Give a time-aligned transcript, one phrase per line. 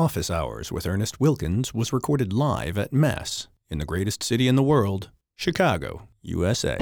[0.00, 4.56] Office Hours with Ernest Wilkins was recorded live at Mass in the greatest city in
[4.56, 6.78] the world, Chicago, USA.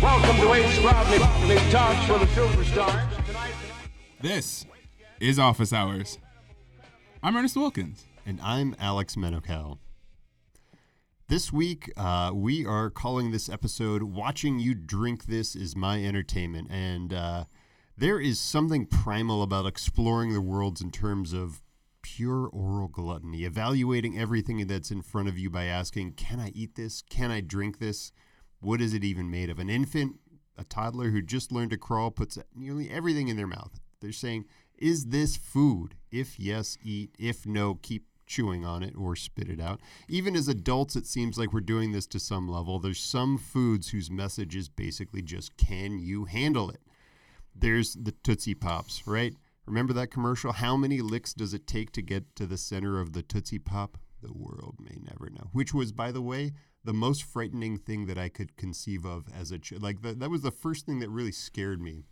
[0.00, 0.78] Welcome to H.
[0.84, 1.18] Rodney.
[1.48, 3.08] Big talks for the superstars.
[4.20, 4.64] This
[5.18, 6.20] is Office Hours.
[7.20, 8.06] I'm Ernest Wilkins.
[8.24, 9.78] And I'm Alex Menocal.
[11.26, 16.70] This week, uh, we are calling this episode Watching You Drink This is My Entertainment.
[16.70, 17.44] And uh,
[17.98, 21.60] there is something primal about exploring the worlds in terms of
[22.00, 26.76] pure oral gluttony, evaluating everything that's in front of you by asking, Can I eat
[26.76, 27.02] this?
[27.02, 28.12] Can I drink this?
[28.60, 29.58] What is it even made of?
[29.58, 30.20] An infant,
[30.56, 33.80] a toddler who just learned to crawl, puts nearly everything in their mouth.
[34.00, 34.44] They're saying,
[34.78, 35.96] Is this food?
[36.12, 37.16] If yes, eat.
[37.18, 39.80] If no, keep chewing on it or spit it out.
[40.08, 42.78] Even as adults, it seems like we're doing this to some level.
[42.78, 46.80] There's some foods whose message is basically just, Can you handle it?
[47.60, 49.34] There's the Tootsie Pops, right?
[49.66, 50.52] Remember that commercial?
[50.52, 53.98] How many licks does it take to get to the center of the Tootsie Pop?
[54.22, 55.50] The world may never know.
[55.52, 56.52] Which was, by the way,
[56.84, 59.82] the most frightening thing that I could conceive of as a child.
[59.82, 62.02] Like, the, that was the first thing that really scared me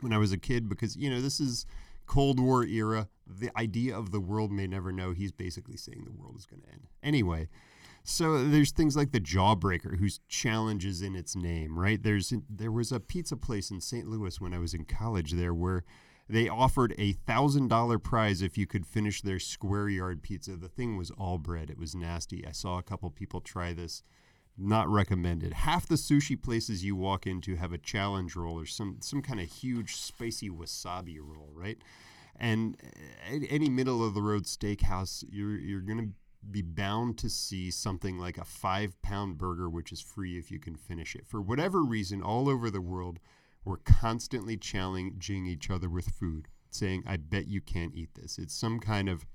[0.00, 1.66] when I was a kid because, you know, this is
[2.06, 3.08] Cold War era.
[3.26, 5.12] The idea of the world may never know.
[5.12, 6.88] He's basically saying the world is going to end.
[7.02, 7.48] Anyway,
[8.10, 12.02] so there's things like the Jawbreaker, whose challenge is in its name, right?
[12.02, 14.06] There's there was a pizza place in St.
[14.08, 15.84] Louis when I was in college there where
[16.28, 20.56] they offered a thousand dollar prize if you could finish their square yard pizza.
[20.56, 21.70] The thing was all bread.
[21.70, 22.44] It was nasty.
[22.46, 24.02] I saw a couple people try this.
[24.58, 25.52] Not recommended.
[25.54, 29.40] Half the sushi places you walk into have a challenge roll or some some kind
[29.40, 31.78] of huge spicy wasabi roll, right?
[32.36, 32.76] And
[33.30, 36.08] eh, any middle of the road steakhouse, you're you're gonna
[36.48, 40.58] be bound to see something like a five pound burger, which is free if you
[40.58, 41.26] can finish it.
[41.26, 43.18] For whatever reason, all over the world,
[43.64, 48.38] we're constantly challenging each other with food, saying, I bet you can't eat this.
[48.38, 49.26] It's some kind of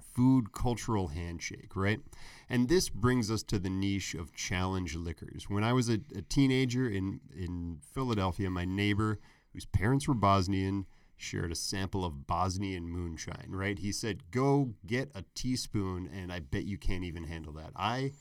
[0.00, 2.00] food cultural handshake, right?
[2.48, 5.48] And this brings us to the niche of challenge liquors.
[5.48, 9.18] When I was a, a teenager in, in Philadelphia, my neighbor,
[9.52, 10.86] whose parents were Bosnian,
[11.18, 13.78] shared a sample of Bosnian moonshine, right?
[13.78, 17.72] He said, Go get a teaspoon, and I bet you can't even handle that.
[17.76, 18.12] I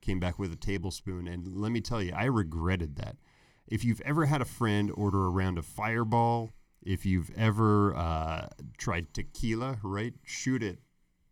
[0.00, 3.16] came back with a tablespoon, and let me tell you, I regretted that.
[3.66, 6.50] If you've ever had a friend order a round of fireball,
[6.82, 8.48] if you've ever uh,
[8.78, 10.14] tried tequila, right?
[10.24, 10.78] Shoot it,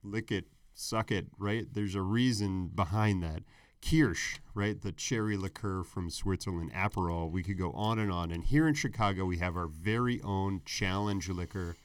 [0.03, 0.45] lick it,
[0.75, 1.67] suck it, right?
[1.73, 3.43] There's a reason behind that.
[3.89, 4.81] Kirsch, right?
[4.81, 7.31] The cherry liqueur from Switzerland, Aperol.
[7.31, 8.33] We could go on and on.
[8.33, 11.77] And here in Chicago, we have our very own challenge liquor,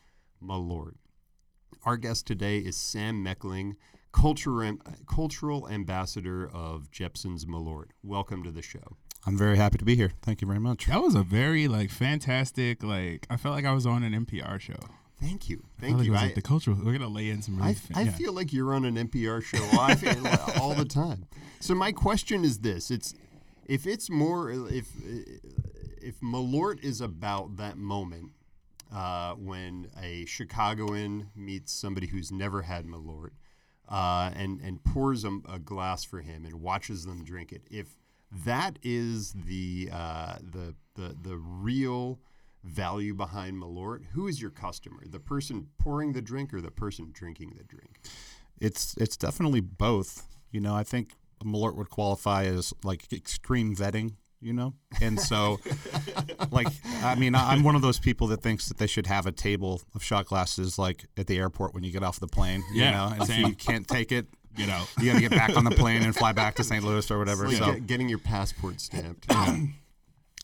[0.44, 0.95] Malort.
[1.84, 3.75] Our guest today is Sam Mechling,
[4.11, 7.90] culture, cultural ambassador of Jeppson's Malort.
[8.03, 8.97] Welcome to the show.
[9.28, 10.11] I'm very happy to be here.
[10.23, 10.88] Thank you very much.
[10.88, 12.81] That was a very like fantastic.
[12.81, 14.79] Like I felt like I was on an NPR show.
[15.22, 15.64] Thank you.
[15.80, 16.16] Thank like you.
[16.16, 16.78] I, like the cultural.
[16.84, 17.58] We're gonna lay in some.
[17.58, 18.12] Really I, yeah.
[18.12, 19.64] feel like you're on an NPR show
[20.62, 21.28] all the time.
[21.59, 23.14] So my question is this: It's
[23.66, 24.88] if it's more if
[26.02, 28.32] if Malort is about that moment
[28.94, 33.32] uh, when a Chicagoan meets somebody who's never had Malort
[33.88, 37.62] uh, and and pours a, a glass for him and watches them drink it.
[37.70, 37.98] If
[38.46, 42.20] that is the uh, the the the real
[42.63, 45.03] value behind Malort, who is your customer?
[45.09, 47.99] The person pouring the drink or the person drinking the drink?
[48.59, 50.27] It's it's definitely both.
[50.51, 54.13] You know, I think Malort would qualify as like extreme vetting.
[54.44, 55.59] You know, and so,
[56.51, 56.66] like,
[57.03, 59.31] I mean, I- I'm one of those people that thinks that they should have a
[59.31, 62.63] table of shot glasses, like at the airport when you get off the plane.
[62.73, 63.45] Yeah, you know, and if same.
[63.45, 64.25] you can't take it,
[64.57, 66.83] you know, you got to get back on the plane and fly back to St.
[66.83, 67.45] Louis or whatever.
[67.47, 69.28] Like so, get- getting your passport stamped.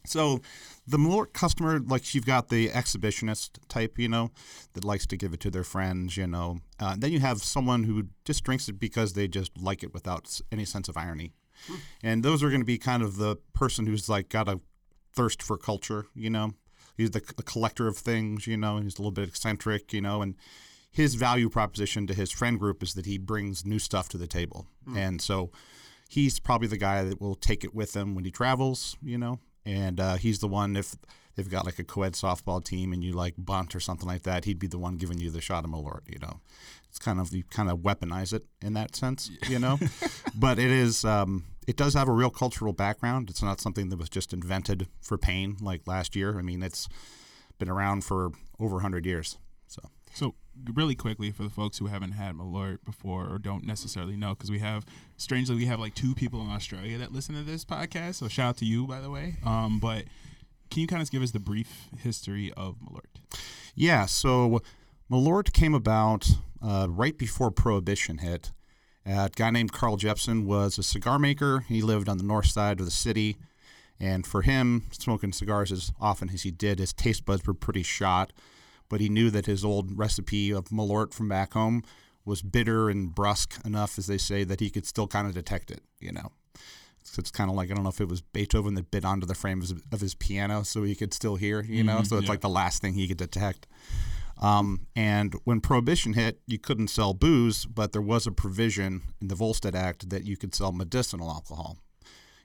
[0.08, 0.42] So
[0.88, 4.32] the Malort customer, like you've got the exhibitionist type, you know,
[4.74, 6.60] that likes to give it to their friends, you know.
[6.80, 10.40] Uh, then you have someone who just drinks it because they just like it without
[10.52, 11.34] any sense of irony.
[12.04, 14.60] And those are going to be kind of the person who's like got a
[15.14, 16.54] thirst for culture, you know.
[16.96, 18.78] He's the, the collector of things, you know.
[18.78, 20.36] He's a little bit eccentric, you know, and
[20.92, 24.28] his value proposition to his friend group is that he brings new stuff to the
[24.28, 24.66] table.
[24.96, 25.52] And so
[26.10, 29.40] he's probably the guy that will take it with him when he travels, you know.
[29.68, 30.96] And uh, he's the one if
[31.36, 34.46] they've got like a co-ed softball team and you like bunt or something like that,
[34.46, 36.40] he'd be the one giving you the shot of Malort, you know.
[36.90, 39.78] It's kind of you kind of weaponize it in that sense, you know.
[40.36, 43.30] but it is um, it does have a real cultural background.
[43.30, 46.40] It's not something that was just invented for pain like last year.
[46.40, 46.88] I mean, it's
[47.60, 49.38] been around for over 100 years.
[49.68, 49.82] So
[50.14, 50.36] So
[50.74, 54.52] really quickly for the folks who haven't had Malort before or don't necessarily know, because
[54.52, 54.86] we have
[55.18, 58.16] strangely we have like two people in Australia that listen to this podcast.
[58.16, 59.38] So shout out to you, by the way.
[59.46, 60.06] Um, but
[60.70, 63.40] can you kind of give us the brief history of Malort?
[63.76, 64.62] Yeah, so
[65.12, 66.30] Malort came about
[66.62, 68.52] uh, right before Prohibition hit.
[69.06, 71.62] Uh, a guy named Carl Jeppson was a cigar maker.
[71.68, 73.38] He lived on the north side of the city.
[74.00, 77.84] And for him, smoking cigars as often as he did, his taste buds were pretty
[77.84, 78.34] shot.
[78.90, 81.84] But he knew that his old recipe of Malort from back home
[82.26, 85.72] was bitter and brusque enough, as they say, that he could still kind of detect
[85.72, 86.32] it, you know.
[87.04, 89.26] So it's kind of like I don't know if it was Beethoven that bit onto
[89.26, 92.04] the frame of his, of his piano so he could still hear, you know.
[92.04, 92.32] so it's yeah.
[92.32, 93.66] like the last thing he could detect.
[94.40, 99.30] Um, and when Prohibition hit, you couldn't sell booze, but there was a provision in
[99.30, 101.78] the Volstead Act that you could sell medicinal alcohol.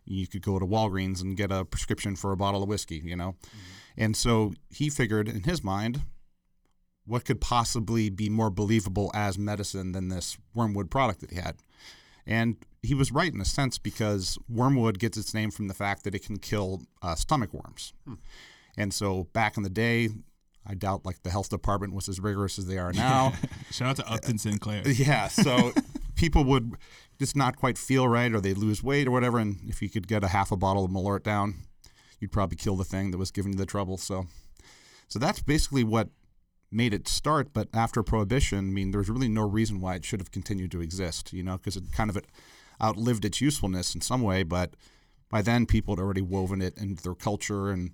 [0.04, 3.14] You could go to Walgreens and get a prescription for a bottle of whiskey, you
[3.14, 3.36] know.
[3.96, 6.02] And so he figured in his mind,
[7.06, 11.56] what could possibly be more believable as medicine than this wormwood product that he had?
[12.26, 16.04] And he was right in a sense because wormwood gets its name from the fact
[16.04, 17.92] that it can kill uh, stomach worms.
[18.76, 20.08] And so back in the day,
[20.66, 23.32] I doubt like the health department was as rigorous as they are now.
[23.70, 24.82] Shout out to Upton Sinclair.
[24.88, 25.72] yeah, so
[26.14, 26.72] people would
[27.18, 29.38] just not quite feel right or they'd lose weight or whatever.
[29.38, 31.54] And if you could get a half a bottle of Malort down,
[32.20, 33.96] you'd probably kill the thing that was giving you the trouble.
[33.96, 34.26] So,
[35.08, 36.08] so that's basically what
[36.72, 37.52] made it start.
[37.52, 40.80] But after Prohibition, I mean, there's really no reason why it should have continued to
[40.80, 42.18] exist, you know, because it kind of
[42.80, 44.42] outlived its usefulness in some way.
[44.42, 44.74] But
[45.30, 47.92] by then, people had already woven it into their culture and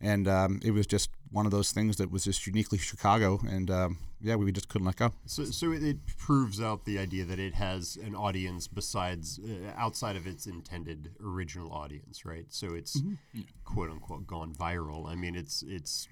[0.00, 3.70] and um, it was just one of those things that was just uniquely Chicago, and
[3.70, 5.12] um, yeah, we just couldn't let go.
[5.24, 9.70] So, so it, it proves out the idea that it has an audience besides, uh,
[9.76, 12.44] outside of its intended original audience, right?
[12.50, 13.00] So it's
[13.64, 15.08] quote unquote gone viral.
[15.08, 16.06] I mean, it's it's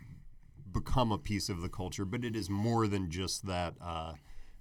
[0.73, 4.15] become a piece of the culture, but it is more than just that uh,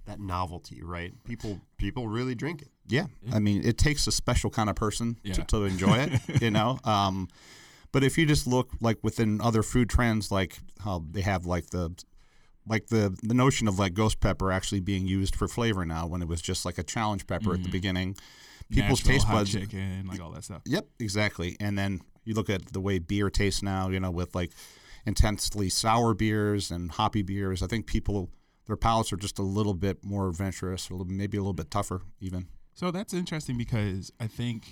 [0.06, 1.12] that novelty, right?
[1.24, 2.68] People people really drink it.
[2.88, 5.34] Yeah, I mean, it takes a special kind of person Yeah.
[5.34, 6.78] to, to enjoy it, you know.
[6.84, 7.28] Um,
[7.92, 11.70] but if you just look like within other food trends, like how they have like
[11.70, 11.94] the
[12.66, 16.22] like the the notion of like ghost pepper actually being used for flavor now, when
[16.22, 18.16] it was just like a challenge pepper at the beginning,
[18.70, 20.62] people's Nashville taste hot buds chicken, like all that stuff.
[20.66, 21.56] Yep, exactly.
[21.60, 24.52] And then you look at the way beer tastes now, you know, with like
[25.06, 27.62] intensely sour beers and hoppy beers.
[27.62, 28.30] I think people,
[28.66, 32.02] their palates are just a little bit more adventurous, little, maybe a little bit tougher,
[32.20, 32.48] even.
[32.74, 34.64] So that's interesting because I think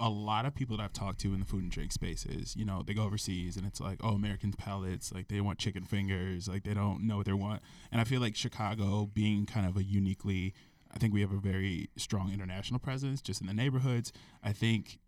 [0.00, 2.64] a lot of people that I've talked to in the food and drink spaces, you
[2.64, 6.48] know, they go overseas and it's like, oh, American palates, like they want chicken fingers,
[6.48, 7.62] like they don't know what they want.
[7.92, 10.52] And I feel like Chicago being kind of a uniquely,
[10.92, 14.12] I think we have a very strong international presence just in the neighborhoods.
[14.42, 14.98] I think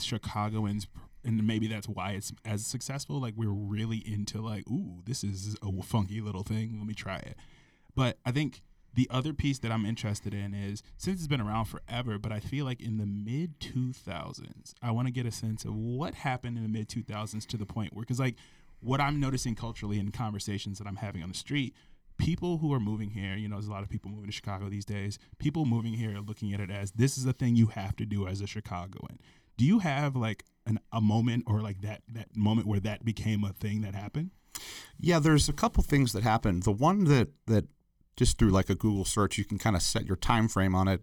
[0.00, 0.86] Chicagoans,
[1.24, 3.20] and maybe that's why it's as successful.
[3.20, 6.76] Like we're really into like, ooh, this is a funky little thing.
[6.78, 7.36] Let me try it.
[7.94, 8.62] But I think
[8.94, 12.40] the other piece that I'm interested in is since it's been around forever, but I
[12.40, 16.56] feel like in the mid 2000s, I want to get a sense of what happened
[16.56, 18.36] in the mid 2000s to the point where, because like
[18.80, 21.74] what I'm noticing culturally in conversations that I'm having on the street,
[22.18, 24.68] people who are moving here, you know, there's a lot of people moving to Chicago
[24.68, 25.18] these days.
[25.38, 28.04] People moving here are looking at it as this is a thing you have to
[28.04, 29.18] do as a Chicagoan.
[29.58, 33.44] Do you have like an, a moment or like that that moment where that became
[33.44, 34.30] a thing that happened?
[35.00, 36.60] Yeah, there's a couple things that happen.
[36.60, 37.66] The one that that
[38.16, 40.88] just through like a Google search, you can kind of set your time frame on
[40.88, 41.02] it.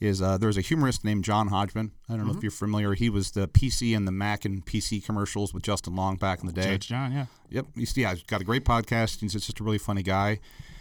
[0.00, 1.92] Is uh, there's a humorist named John Hodgman.
[2.08, 2.94] I don't know if you're familiar.
[2.94, 6.48] He was the PC and the Mac and PC commercials with Justin Long back in
[6.48, 6.72] the day.
[6.72, 7.26] Judge John, yeah.
[7.50, 9.20] Yep, he's yeah, he's got a great podcast.
[9.20, 10.40] He's just a really funny guy.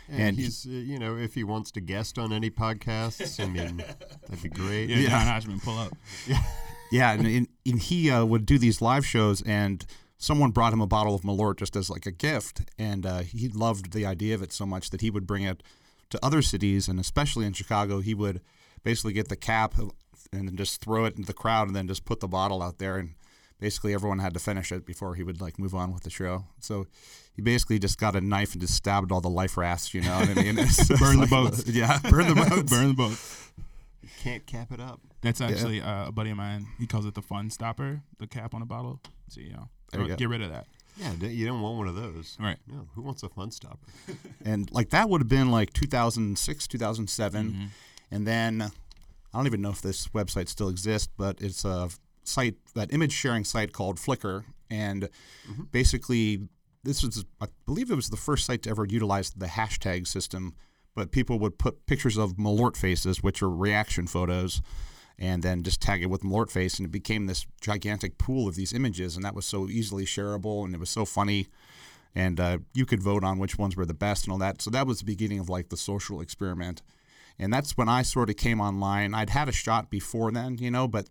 [0.09, 3.77] And, he's, uh, you know, if he wants to guest on any podcasts, I mean,
[4.27, 4.89] that'd be great.
[4.89, 5.93] Yeah, John Hodgman, pull up.
[6.27, 6.41] Yeah,
[7.13, 9.85] and, and, and he uh, would do these live shows, and
[10.17, 13.47] someone brought him a bottle of Malort just as like a gift, and uh, he
[13.47, 15.63] loved the idea of it so much that he would bring it
[16.09, 18.41] to other cities, and especially in Chicago, he would
[18.83, 19.75] basically get the cap
[20.33, 22.77] and then just throw it into the crowd, and then just put the bottle out
[22.77, 23.15] there, and
[23.59, 26.45] basically everyone had to finish it before he would like move on with the show.
[26.59, 26.87] So
[27.33, 30.19] he basically just got a knife and just stabbed all the life rafts, you know
[30.19, 30.55] what I mean?
[30.99, 31.67] Burn the boats.
[31.67, 32.71] Yeah, burn the boats.
[32.71, 33.51] Burn the boats.
[34.21, 34.99] Can't cap it up.
[35.21, 36.67] That's actually uh, a buddy of mine.
[36.79, 38.99] He calls it the fun stopper, the cap on a bottle.
[39.29, 40.15] So, you know, There you go.
[40.15, 40.67] get rid of that.
[40.97, 42.37] Yeah, you don't want one of those.
[42.39, 42.57] Right.
[42.67, 43.87] No, who wants a fun stopper?
[44.45, 47.71] and like that would have been like 2006 2007
[48.11, 51.89] and then i don't even know if this website still exists but it's a
[52.23, 55.07] site that image sharing site called flickr and
[55.71, 56.49] basically
[56.83, 60.53] this was i believe it was the first site to ever utilize the hashtag system
[60.95, 64.61] but people would put pictures of malort faces which are reaction photos
[65.21, 68.55] and then just tag it with Malort face, and it became this gigantic pool of
[68.55, 71.47] these images, and that was so easily shareable, and it was so funny,
[72.15, 74.63] and uh, you could vote on which ones were the best and all that.
[74.63, 76.81] So that was the beginning of like the social experiment,
[77.37, 79.13] and that's when I sort of came online.
[79.13, 81.07] I'd had a shot before then, you know, but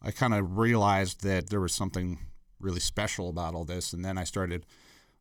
[0.00, 2.20] I kind of realized that there was something
[2.58, 4.64] really special about all this, and then I started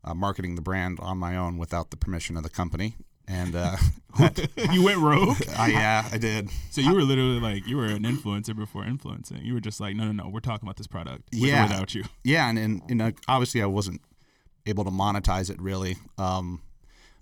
[0.01, 2.95] uh, marketing the brand on my own without the permission of the company.
[3.27, 3.77] And uh,
[4.71, 5.37] you went rogue.
[5.57, 6.49] I, yeah, I did.
[6.71, 9.37] So you were literally like you were an influencer before influencing.
[9.45, 11.63] You were just like, no, no, no, we're talking about this product with or Yeah.
[11.63, 12.03] without you.
[12.23, 14.01] Yeah, and and, and uh, obviously I wasn't
[14.65, 15.95] able to monetize it really.
[16.17, 16.61] Um,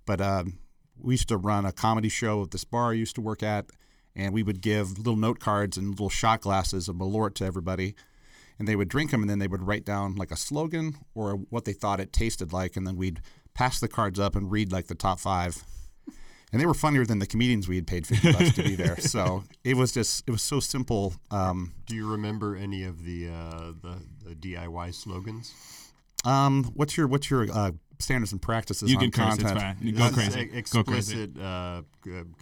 [0.06, 0.58] but um,
[1.00, 3.68] we used to run a comedy show at this bar I used to work at,
[4.16, 7.96] and we would give little note cards and little shot glasses of Malort to everybody,
[8.58, 11.34] and they would drink them, and then they would write down like a slogan or
[11.36, 13.22] what they thought it tasted like, and then we'd
[13.54, 15.64] pass the cards up and read like the top five.
[16.52, 18.98] And they were funnier than the comedians we had paid fifty bucks to be there.
[19.00, 21.14] So it was just it was so simple.
[21.32, 25.54] Um, Do you remember any of the uh, the, the DIY slogans?
[26.26, 29.58] Um, what's your what's your uh, standards and practices You on can content?
[29.78, 29.82] It's.
[29.82, 30.40] You go That's crazy.
[30.42, 31.24] e- Go crazy.
[31.24, 31.82] Explicit uh,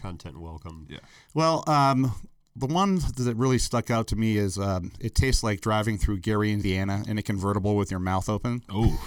[0.01, 0.87] content welcome.
[0.89, 0.99] Yeah.
[1.33, 2.11] Well, um,
[2.55, 6.17] the one that really stuck out to me is um, it tastes like driving through
[6.19, 8.63] Gary, Indiana, in a convertible with your mouth open.
[8.69, 8.99] Oh,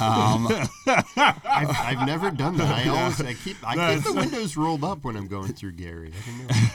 [0.00, 0.48] Um,
[0.86, 2.86] I've, I've never done that.
[2.86, 6.12] I always I keep I keep the windows rolled up when I'm going through Gary.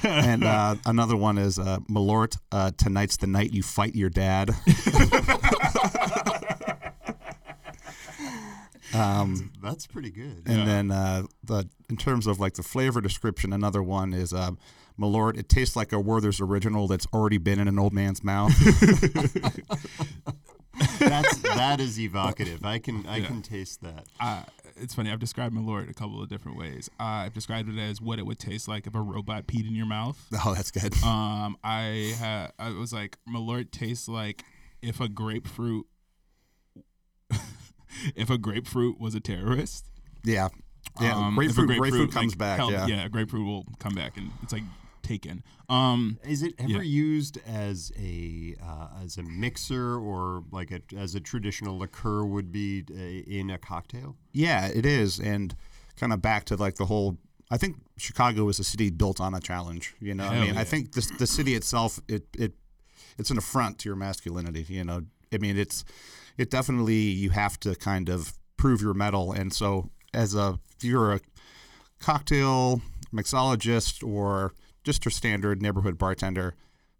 [0.04, 2.38] I and uh, another one is uh, Malort.
[2.52, 4.52] Uh, Tonight's the night you fight your dad.
[8.94, 10.44] um, That's pretty good.
[10.46, 14.52] and then uh, the in terms of like the flavor description, another one is uh,
[15.00, 15.38] Malort.
[15.38, 18.52] It tastes like a Werther's original that's already been in an old man's mouth.
[21.14, 22.66] That's that is evocative.
[22.66, 24.06] I can I can taste that.
[24.20, 24.44] uh,
[24.76, 25.12] it's funny.
[25.12, 26.90] I've described Malort a couple of different ways.
[27.00, 29.76] Uh, I've described it as what it would taste like if a robot peed in
[29.76, 30.20] your mouth.
[30.46, 30.94] oh, that's good.
[31.04, 34.44] Um, I ha- I was like, Malort tastes like
[34.82, 35.86] if a grapefruit,
[38.16, 39.86] if a grapefruit was a terrorist.
[40.24, 40.50] Yeah,
[41.00, 41.16] yeah.
[41.16, 42.58] Um, a grapefruit, grapefruit, comes like, back.
[42.58, 42.88] held- yeah.
[42.88, 44.64] yeah, grapefruit will come back, and it's like
[45.04, 45.44] taken.
[45.70, 46.82] Um, Is it ever Yeah.
[46.82, 52.52] used as a uh, as a mixer or like a, as a traditional liqueur would
[52.52, 52.96] be uh,
[53.40, 54.16] in a cocktail?
[54.32, 55.56] Yeah, it is, and
[55.98, 57.18] kind of back to like the whole.
[57.52, 59.94] I think Chicago is a city built on a challenge.
[60.00, 62.54] You know, I Hell mean, I think this, the city itself, it it
[63.20, 64.66] it's an affront to your masculinity.
[64.68, 65.84] You know, I mean, it's
[66.38, 70.84] it definitely you have to kind of prove your metal, and so as a if
[70.84, 71.20] you're a
[72.00, 72.82] cocktail
[73.14, 74.54] mixologist or
[74.84, 76.56] just a standard neighborhood bartender.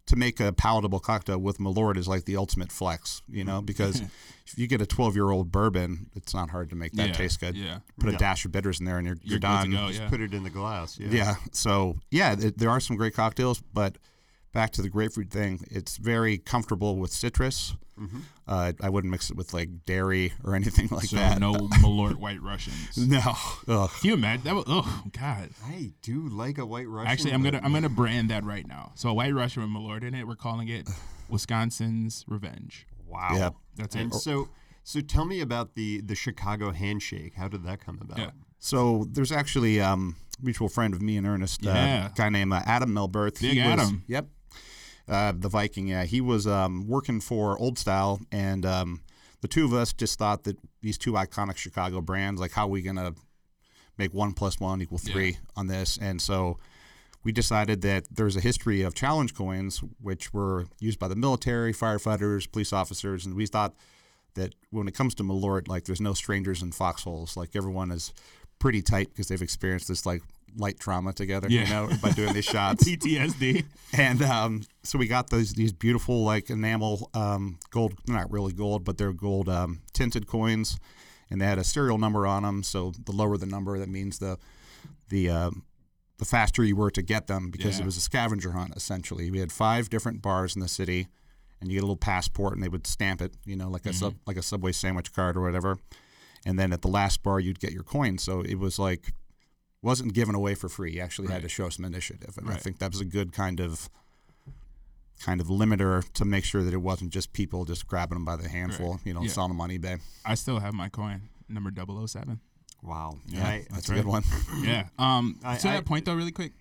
[0.08, 4.02] To make a palatable cocktail with Malort is like the ultimate flex, you know, because
[4.46, 7.14] if you get a 12 year old bourbon, it's not hard to make that yeah,
[7.14, 8.18] taste good Yeah, put a Yeah.
[8.18, 9.70] dash of bitters in there and you're, you're, you're, done.
[9.72, 9.92] good to go.
[9.94, 11.00] Just put it in the glass.
[11.00, 11.08] Yeah.
[11.10, 11.36] Yeah.
[11.54, 13.98] So yeah, th- there are some great cocktails, but
[14.54, 17.76] back to the grapefruit thing, it's very comfortable with citrus.
[18.00, 18.20] Mm-hmm.
[18.48, 21.40] Uh, I wouldn't mix it with like dairy or anything like so that.
[21.40, 22.98] no Malort White Russians.
[22.98, 23.20] No.
[23.68, 23.90] Ugh.
[24.00, 24.56] Can you imagine that?
[24.56, 25.50] Was, oh God.
[25.66, 27.12] I do like a white Russian.
[27.12, 28.94] Actually, I'm gonna but I'm gonna brand that right now.
[28.96, 30.28] So a White Russian with Malort in it.
[30.28, 30.90] We're calling it
[31.30, 32.88] Wisconsin's Revenge.
[33.08, 33.30] Wow.
[33.34, 33.50] Yeah.
[33.76, 34.18] That's And it.
[34.20, 34.50] so
[34.84, 37.34] so tell me about the the Chicago handshake.
[37.36, 38.18] How did that come about?
[38.18, 38.32] Yeah.
[38.60, 42.06] So there's actually um, a mutual friend of me and Ernest, Yeah.
[42.06, 43.42] uh, guy named uh, Adam Melberth.
[43.42, 44.04] Big was- Adam.
[44.08, 44.28] Yep.
[45.08, 46.06] Uh, the Viking, yeah.
[46.06, 49.02] He was um, working for Old Style, and um,
[49.42, 52.70] the two of us just thought that these two iconic Chicago brands, like, how are
[52.70, 53.14] we going to
[53.98, 56.00] make one plus one equal three on this?
[56.02, 56.58] And so
[57.24, 61.74] we decided that there's a history of challenge coins, which were used by the military,
[61.74, 63.76] firefighters, police officers, and we thought
[64.36, 67.38] that when it comes to Malort, like there's no strangers in foxholes.
[67.38, 68.14] Like everyone is
[68.60, 70.22] pretty tight because they've experienced this like
[70.58, 72.84] light trauma together, you know, by doing these shots.
[72.84, 73.66] PTSD.
[73.98, 78.84] And um, so we got those these beautiful like enamel um, gold, not really gold,
[78.84, 80.80] but they're gold um, tinted coins,
[81.30, 82.64] and they had a serial number on them.
[82.64, 84.38] So the lower the number, that means the
[85.10, 85.64] the um,
[86.18, 87.84] the faster you were to get them because Yeah.
[87.84, 89.30] it was a scavenger hunt essentially.
[89.32, 91.08] We had five different bars in the city,
[91.60, 93.94] and you get a little passport, and they would stamp it, you know, like a
[93.94, 95.78] sub, like a Subway sandwich card or whatever.
[96.46, 98.18] And then at the last bar, you'd get your coin.
[98.18, 99.14] So it was like
[99.84, 100.94] wasn't given away for free.
[100.94, 103.60] You actually had to show some initiative, and I think that was a good kind
[103.60, 103.90] of
[105.20, 108.36] kind of limiter to make sure that it wasn't just people just grabbing them by
[108.36, 109.30] the handful, you know, Yeah.
[109.30, 110.00] selling them on eBay.
[110.26, 112.40] I still have my coin number 007.
[112.82, 113.20] Wow.
[113.28, 113.46] Yeah.
[113.48, 114.24] I, That's That's a good one.
[114.64, 114.88] Yeah.
[114.98, 115.40] Um.
[115.46, 116.52] I- to I- that point, though, really quick.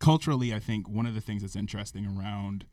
[0.00, 2.64] Culturally, I think one of the things that's interesting around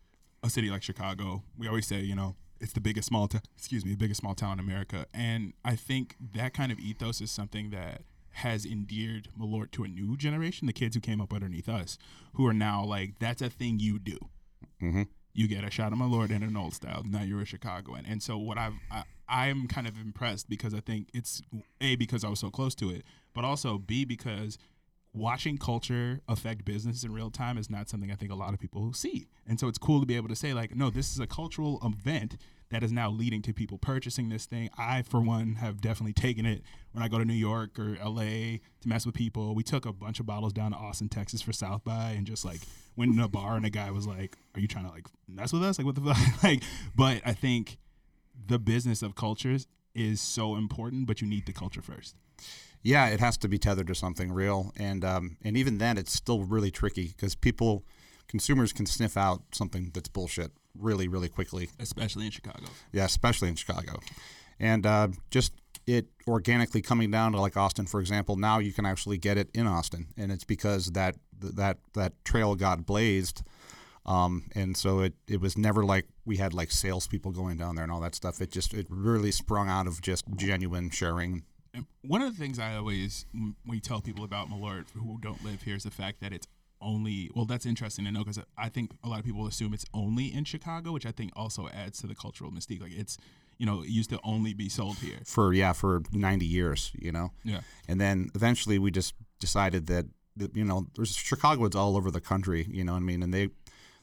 [0.42, 3.42] a city like Chicago, we always say, you know, it's the biggest small town.
[3.58, 7.22] Excuse me, the biggest small town in America, and I think that kind of ethos
[7.22, 11.34] is something that has endeared Malort to a new generation, the kids who came up
[11.34, 11.98] underneath us,
[12.34, 14.18] who are now like, that's a thing you do.
[14.80, 17.04] hmm you get a shot of Malort in an old style.
[17.06, 20.80] Now you're a Chicagoan, and so what I've I, I'm kind of impressed because I
[20.80, 21.42] think it's
[21.80, 24.58] a because I was so close to it, but also b because
[25.14, 28.60] watching culture affect business in real time is not something I think a lot of
[28.60, 31.20] people see, and so it's cool to be able to say like, no, this is
[31.20, 32.36] a cultural event
[32.72, 34.70] that is now leading to people purchasing this thing.
[34.78, 36.62] I, for one, have definitely taken it
[36.92, 39.56] when I go to New York or LA to mess with people.
[39.56, 42.46] We took a bunch of bottles down to Austin, Texas for South by and just
[42.46, 42.62] like
[42.96, 45.52] went in a bar and a guy was like, Are you trying to like mess
[45.52, 45.78] with us?
[45.78, 46.44] Like, what the fuck?
[46.44, 46.64] like,
[46.96, 47.78] but I think
[48.48, 52.16] the business of cultures is so important, but you need the culture first.
[52.82, 56.14] Yeah, it has to be tethered to something real, and um, and even then, it's
[56.14, 57.84] still really tricky because people,
[58.30, 61.70] consumers can sniff out something that's bullshit really, really quickly.
[61.80, 62.68] Especially in Chicago.
[62.94, 64.00] Yeah, especially in Chicago,
[64.60, 65.52] and uh, just
[65.86, 68.38] it organically coming down to like Austin, for example.
[68.38, 72.56] Now you can actually get it in Austin, and it's because that that that trail
[72.56, 73.44] got blazed.
[74.06, 77.84] Um, and so it, it was never like we had like salespeople going down there
[77.84, 78.42] and all that stuff.
[78.42, 81.44] It just it really sprung out of just genuine sharing
[81.74, 85.44] And one of the things I always when we tell people about Malort who don't
[85.44, 86.48] live here is the fact that it's
[86.82, 89.86] only well that's interesting to know because I think a lot of people assume it's
[89.94, 92.82] only in Chicago, which I think also adds to the cultural mystique.
[92.82, 93.18] Like it's
[93.58, 95.20] you know it used to only be sold here.
[95.26, 97.60] for yeah for 90 years you know Yeah.
[97.90, 100.06] and then eventually we just decided that,
[100.54, 103.50] you know there's chicagoans all over the country you know what i mean and they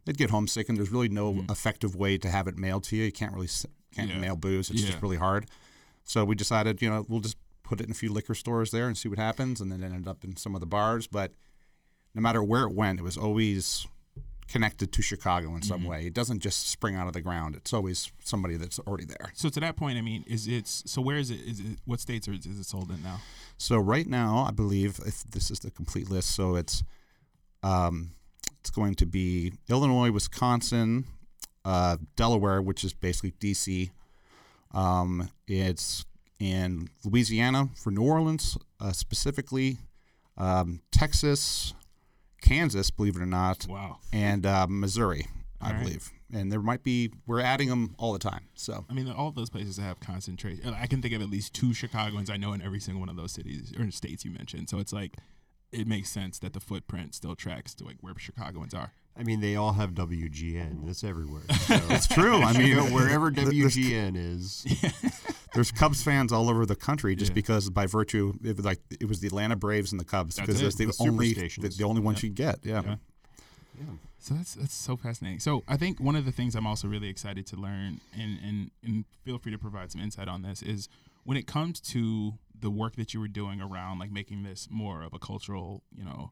[0.04, 1.50] they'd get homesick and there's really no mm-hmm.
[1.50, 3.48] effective way to have it mailed to you you can't really
[3.94, 4.18] can't Yeah.
[4.18, 4.88] mail booze it's Yeah.
[4.90, 5.46] just really hard
[6.04, 8.86] so we decided you know we'll just put it in a few liquor stores there
[8.86, 11.32] and see what happens and then it ended up in some of the bars but
[12.16, 13.86] no matter where it went it was always
[14.48, 17.72] connected to chicago in some way it doesn't just spring out of the ground it's
[17.72, 21.02] always somebody that's already there So to that point, I mean, is it so?
[21.02, 21.40] Where is it?
[21.40, 23.18] Is it what states are, is it sold in now?
[23.58, 26.82] So right now, I believe if this is the complete list, so it's
[27.62, 28.12] um,
[28.60, 31.04] it's going to be Illinois, Wisconsin,
[31.64, 33.90] uh, Delaware, which is basically DC.
[34.72, 36.04] Um, it's
[36.38, 39.78] in Louisiana for New Orleans uh, specifically,
[40.38, 41.74] um, Texas,
[42.46, 43.98] Kansas, believe it or not, Wow.
[44.12, 45.26] and uh, Missouri,
[45.60, 45.82] I All right.
[45.82, 46.10] believe.
[46.32, 48.48] And there might be we're adding them all the time.
[48.54, 50.74] So I mean, all those places have concentration.
[50.74, 53.16] I can think of at least two Chicagoans I know in every single one of
[53.16, 54.68] those cities or states you mentioned.
[54.68, 55.16] So it's like
[55.72, 58.92] it makes sense that the footprint still tracks to like where Chicagoans are.
[59.18, 60.88] I mean, they all have WGN.
[60.88, 61.42] It's everywhere.
[61.66, 62.42] So it's true.
[62.42, 64.64] I mean, wherever WGN is.
[65.56, 67.34] There's Cubs fans all over the country just Yeah.
[67.34, 70.60] because by virtue it was like it was the Atlanta Braves and the Cubs because
[70.60, 72.60] it, that's the, the only the, the only ones you get.
[72.62, 72.82] Yeah.
[73.78, 73.84] Yeah.
[74.18, 75.40] So that's that's so fascinating.
[75.40, 78.70] So I think one of the things I'm also really excited to learn, and and
[78.82, 80.88] and feel free to provide some insight on this, is
[81.24, 85.02] when it comes to the work that you were doing around like making this more
[85.02, 86.30] of a cultural, you know,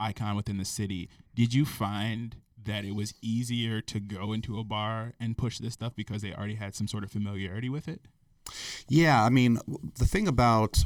[0.00, 1.08] icon within the city.
[1.34, 5.74] Did you find that it was easier to go into a bar and push this
[5.74, 8.02] stuff because they already had some sort of familiarity with it?
[8.88, 9.58] Yeah, I mean,
[9.98, 10.78] the thing about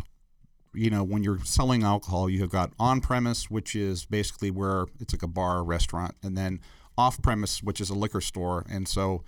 [0.75, 4.87] you know when you're selling alcohol, you have got on premise, which is basically where
[5.01, 6.61] it's like a bar, or restaurant, and then
[6.97, 8.65] off premise, which is a liquor store.
[8.71, 9.23] And so,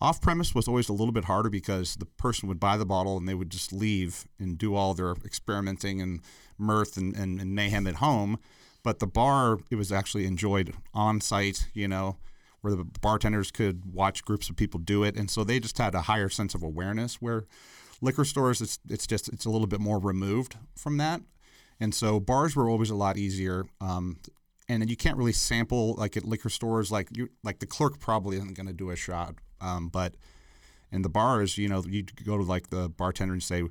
[0.00, 3.16] off premise was always a little bit harder because the person would buy the bottle
[3.16, 6.20] and they would just leave and do all their experimenting and
[6.58, 8.38] mirth and, and, and mayhem at home.
[8.82, 12.16] But the bar, it was actually enjoyed on site, you know,
[12.62, 15.94] where the bartenders could watch groups of people do it, and so they just had
[15.94, 17.16] a higher sense of awareness.
[17.20, 17.44] Where
[18.00, 21.20] liquor stores, it's it's just it's a little bit more removed from that,
[21.78, 23.66] and so bars were always a lot easier.
[23.80, 24.18] Um,
[24.68, 27.98] and then you can't really sample like at liquor stores, like you like the clerk
[27.98, 30.14] probably isn't going to do a shot, um, but
[30.92, 33.62] in the bars, you know, you go to like the bartender and say,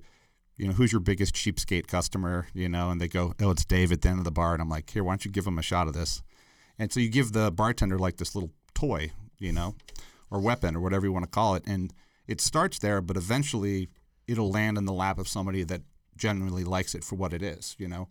[0.58, 3.92] you know, who's your biggest cheapskate customer, you know, and they go, oh, it's Dave
[3.92, 5.58] at the end of the bar, and I'm like, here, why don't you give him
[5.58, 6.22] a shot of this?
[6.78, 8.52] And so you give the bartender like this little
[8.82, 9.76] toy, you know,
[10.30, 11.64] or weapon or whatever you want to call it.
[11.68, 11.94] And
[12.28, 13.90] it starts there, but eventually
[14.28, 15.82] it'll land in the lap of somebody that
[16.18, 18.08] genuinely likes it for what it is, you know.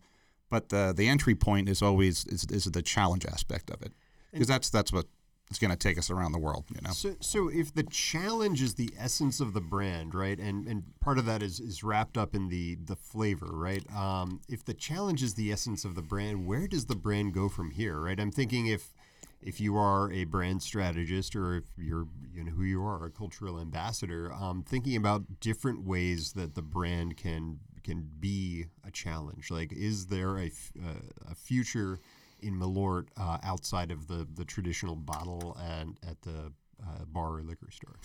[0.49, 3.93] But the the entry point is always is, is the challenge aspect of it,
[4.31, 5.05] because that's that's what
[5.49, 6.91] it's going to take us around the world, you know.
[6.91, 11.17] So, so if the challenge is the essence of the brand, right, and and part
[11.17, 13.83] of that is is wrapped up in the the flavor, right?
[13.95, 17.49] Um, if the challenge is the essence of the brand, where does the brand go
[17.49, 18.19] from here, right?
[18.19, 18.93] I'm thinking if
[19.41, 23.09] if you are a brand strategist or if you're you know who you are, a
[23.09, 29.49] cultural ambassador, um, thinking about different ways that the brand can can be a challenge.
[29.49, 31.99] Like, is there a uh, a future
[32.39, 36.51] in Malort uh, outside of the the traditional bottle and at the
[36.81, 37.95] uh, bar or liquor store?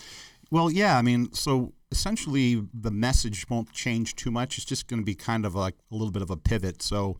[0.50, 4.58] Well, yeah, I mean, so essentially the message won't change too much.
[4.58, 6.82] It's just going to be kind of like a little bit of a pivot.
[6.82, 7.16] So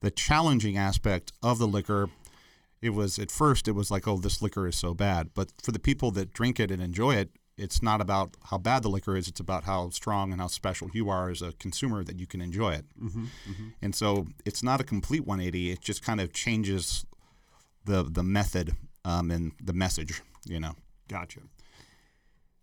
[0.00, 2.08] the challenging aspect of the liquor,
[2.86, 5.30] it was at first it was like, oh, this liquor is so bad.
[5.34, 8.82] But for the people that drink it and enjoy it, it's not about how bad
[8.82, 9.28] the liquor is.
[9.28, 12.40] It's about how strong and how special you are as a consumer that you can
[12.40, 12.84] enjoy it.
[13.82, 15.70] And so it's not a complete 180.
[15.72, 17.04] It just kind of changes
[17.84, 18.72] the the method
[19.04, 20.22] um, and the message.
[20.44, 20.74] You know.
[21.08, 21.40] Gotcha.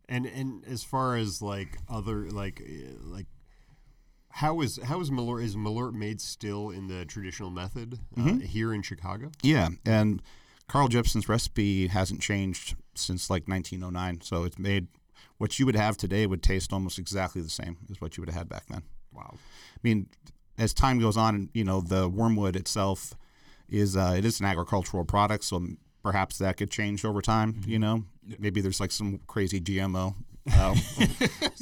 [0.07, 3.25] And and as far as like other like uh, like
[4.33, 8.73] how is how is Malort is Malort made still in the traditional method uh, here
[8.73, 9.31] in Chicago?
[9.43, 10.23] Yeah, and
[10.67, 14.21] Carl Jeppson's recipe hasn't changed since like 1909.
[14.21, 14.87] So it's made
[15.37, 18.29] what you would have today would taste almost exactly the same as what you would
[18.29, 18.81] have had back then.
[19.13, 19.35] Wow.
[19.35, 20.07] I mean,
[20.57, 23.13] as time goes on, you know, the wormwood itself
[23.69, 25.63] is uh, it is an agricultural product, so
[26.01, 27.61] perhaps that could change over time.
[27.67, 28.05] You know,
[28.39, 30.15] maybe there's like some crazy GMO
[30.51, 30.75] uh,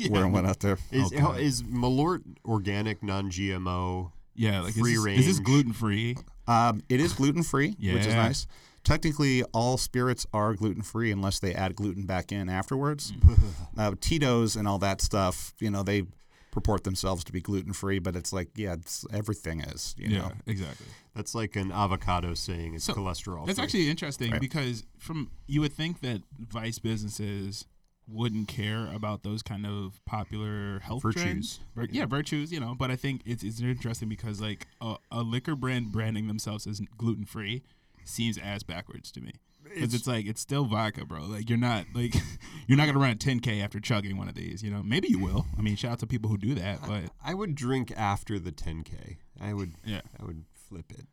[0.10, 0.78] where it went out there.
[0.91, 4.12] Is how- is Malort organic, non-GMO?
[4.36, 6.15] Yeah, like Free is, this, is this gluten free?
[6.48, 8.48] Um, it is gluten free, which is nice.
[8.84, 13.13] Technically, all spirits are gluten free unless they add gluten back in afterwards.
[13.78, 16.04] uh, Tito's and all that stuff, you know, they
[16.52, 19.94] purport themselves to be gluten free, but it's like, yeah, it's, everything is.
[19.98, 20.88] You Yeah, know, exactly.
[21.15, 23.46] That's like an avocado saying it's So, cholesterol.
[23.46, 24.41] That's actually interesting Right.
[24.41, 27.65] because from you would think that vice businesses
[28.08, 31.22] wouldn't care about those kind of popular health Virtues.
[31.24, 31.60] trends.
[31.76, 32.06] Vir- yeah.
[32.06, 32.76] virtues, you know.
[32.78, 36.82] But I think it's it's interesting because like a, a liquor brand branding themselves as
[36.98, 37.64] gluten free
[38.04, 39.34] seems as backwards to me.
[39.64, 41.22] Because it's, like it's still vodka, bro.
[41.22, 42.16] Like you're not like
[42.68, 44.64] you're not gonna run a 10k after chugging one of these.
[44.64, 45.46] You know, maybe you will.
[45.58, 46.80] I mean, shout out to people who do that.
[46.86, 49.18] But I would drink after the 10k.
[49.40, 49.74] I would.
[49.86, 50.02] Yeah.
[50.20, 51.06] I would flip it.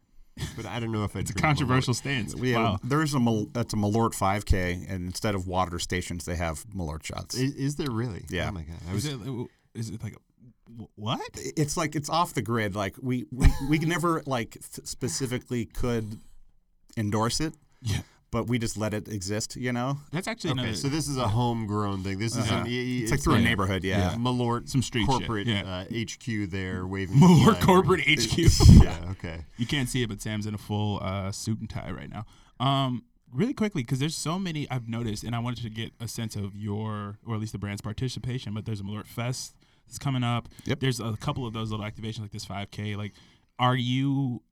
[0.57, 1.97] But I don't know if it's a controversial Malort.
[1.97, 2.35] stance.
[2.35, 2.79] wow.
[2.85, 7.05] there's a Mal- that's a Malort 5K, and instead of water stations, they have Malort
[7.05, 7.35] shots.
[7.35, 8.25] Is, is there really?
[8.29, 8.49] Yeah.
[8.49, 8.77] Oh my god.
[8.91, 9.19] I Is it,
[9.75, 11.21] is it like a, what?
[11.35, 12.75] it's like it's off the grid.
[12.77, 16.19] Like we we, we never like f- specifically could
[16.97, 18.01] endorse it, Yeah.
[18.31, 19.57] But we just let it exist.
[19.57, 20.77] You know, That's actually Okay, another.
[20.77, 22.19] so this is a homegrown thing.
[22.19, 22.57] This is Uh-huh.
[22.61, 22.71] an, i-
[23.03, 23.41] it's like through yeah.
[23.41, 23.85] a neighborhood.
[23.85, 24.15] Yeah.
[24.17, 25.63] Malort Some street shit, corporate yeah.
[25.63, 27.63] uh, HQ there waving More flag.
[27.63, 28.39] corporate HQ.
[28.83, 28.97] Yeah.
[29.13, 29.45] Okay.
[29.57, 32.25] you can't see it, but Sam's in a full uh, suit and tie right now.
[32.61, 36.09] Um, really quickly, because there's so many I've noticed, and I wanted to get a
[36.09, 38.55] sense of your, or at least the brand's participation.
[38.55, 39.55] But there's a Malort Fest
[39.87, 40.49] that's coming up.
[40.65, 40.81] Yep.
[40.81, 42.97] There's a couple of those little activations, like this 5K.
[42.97, 43.13] Like,
[43.59, 44.43] are you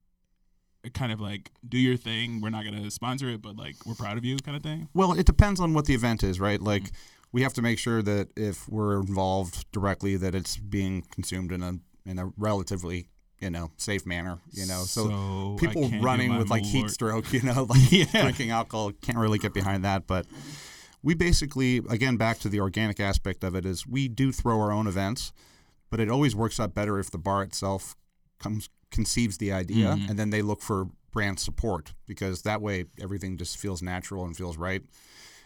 [0.94, 2.40] kind of like do your thing?
[2.40, 4.88] We're not gonna sponsor it, but like we're proud of you, kind of thing.
[4.94, 6.60] Well, it depends on what the event is, right?
[6.60, 6.96] Like Mm-hmm.
[7.32, 11.62] we have to make sure that if we're involved directly, that it's being consumed in
[11.62, 13.08] a in a relatively
[13.40, 14.38] you know safe manner.
[14.52, 18.04] You know, so, So people running with like heat stroke, you know, like Yeah.
[18.22, 20.06] drinking alcohol, can't really get behind that.
[20.06, 20.26] But
[21.02, 24.72] we basically, again, back to the organic aspect of it, is we do throw our
[24.72, 25.32] own events,
[25.90, 27.94] but it always works out better if the bar itself
[28.38, 30.08] comes conceives the idea Mhm.
[30.10, 34.36] and then they look for brand support because that way everything just feels natural and
[34.36, 34.82] feels right.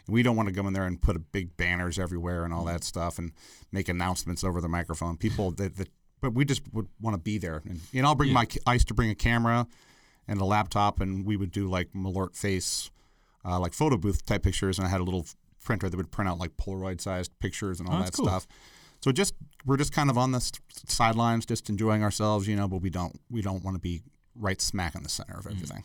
[0.08, 2.64] We don't want to go in there and put a big banners everywhere and all
[2.64, 3.32] that stuff and
[3.70, 5.16] make announcements over the microphone.
[5.16, 5.88] People that, that
[6.22, 7.62] but we just would want to be there.
[7.68, 8.34] And you know, I'll bring Yeah.
[8.42, 9.66] my I used to bring a camera
[10.26, 12.90] and a laptop, and we would do like Malort face,
[13.44, 14.78] uh, like photo booth type pictures.
[14.78, 15.26] And I had a little
[15.64, 18.26] printer that would print out like Polaroid sized pictures and all Oh, that cool.
[18.26, 18.46] stuff.
[19.00, 19.34] So just
[19.64, 20.52] we're just kind of on the s-
[20.86, 22.68] sidelines, just enjoying ourselves, you know.
[22.68, 24.02] But we don't we don't want to be
[24.34, 25.48] right smack in the center Mm-hmm.
[25.48, 25.84] of everything.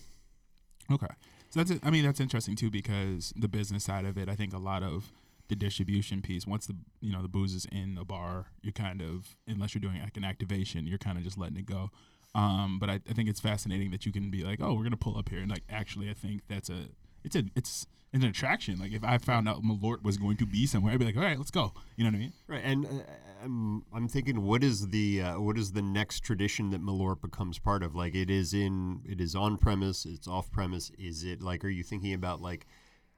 [0.91, 1.07] Okay.
[1.49, 4.53] So that's I mean that's interesting too because the business side of it, I think
[4.53, 5.11] a lot of
[5.47, 9.01] the distribution piece, once the you know the booze is in the bar, you're kind
[9.01, 11.89] of unless you're doing like an activation, you're kind of just letting it go.
[12.33, 14.97] Um, but I, I think it's fascinating that you can be like, oh, we're gonna
[14.97, 16.87] pull up here, and like actually, I think that's a
[17.25, 18.79] it's a it's an attraction.
[18.79, 21.23] Like if I found out Malort was going to be somewhere, I'd be like, all
[21.23, 21.73] right, let's go.
[21.97, 22.33] You know what I mean?
[22.47, 22.89] Right, and uh,
[23.43, 27.59] I'm I'm thinking, what is the uh, what is the next tradition that Malort becomes
[27.59, 27.95] part of?
[27.95, 30.91] Like, it is in it is on premise, it's off premise.
[30.97, 31.65] Is it like?
[31.65, 32.65] Are you thinking about like?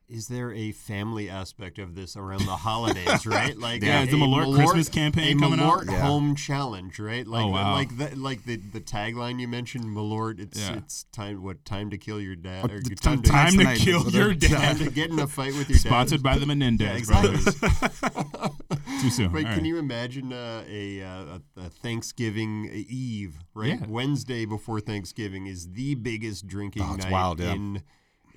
[0.10, 3.58] Is there a family aspect of this around the holidays, right?
[3.58, 5.82] Like, Yeah, a, is the Malort Christmas campaign a coming up?
[5.82, 6.00] Malort Yeah.
[6.00, 7.28] home challenge, right?
[7.28, 7.74] Like, Oh, wow.
[7.74, 10.40] like the like the, the tagline you mentioned, Malort.
[10.40, 10.78] It's Yeah.
[10.78, 14.30] it's time what time to kill your dad or time, to, Time to kill your
[14.32, 14.78] a- time dad.
[14.78, 15.88] to get in a fight with your dad.
[15.90, 17.32] Sponsored by the Menendez Yeah, exactly.
[17.32, 18.52] brothers.
[19.02, 19.26] Too soon.
[19.28, 19.64] All can right.
[19.66, 23.86] you imagine uh, a, uh, a, a Thanksgiving Eve, right?
[23.88, 27.84] Wednesday before Thanksgiving is the biggest drinking Oh, it's night wild, in